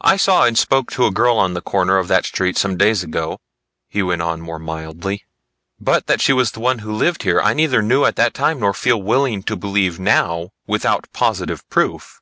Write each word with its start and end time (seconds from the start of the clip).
"I 0.00 0.16
saw 0.16 0.46
and 0.46 0.58
spoke 0.58 0.90
to 0.90 1.06
a 1.06 1.12
girl 1.12 1.36
on 1.38 1.54
the 1.54 1.60
corner 1.62 1.96
of 1.98 2.08
that 2.08 2.26
street 2.26 2.56
some 2.58 2.76
days 2.76 3.04
ago," 3.04 3.38
he 3.88 4.02
went 4.02 4.20
on 4.20 4.40
more 4.40 4.58
mildly, 4.58 5.26
"but 5.78 6.08
that 6.08 6.20
she 6.20 6.32
was 6.32 6.50
the 6.50 6.58
one 6.58 6.80
who 6.80 6.92
lived 6.92 7.22
here, 7.22 7.40
I 7.40 7.54
neither 7.54 7.80
knew 7.80 8.04
at 8.04 8.16
the 8.16 8.28
time 8.30 8.58
nor 8.58 8.74
feel 8.74 9.00
willing 9.00 9.44
to 9.44 9.54
believe 9.54 10.00
now 10.00 10.50
without 10.66 11.06
positive 11.12 11.62
proof." 11.70 12.20